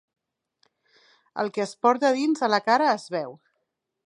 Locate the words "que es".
1.57-1.75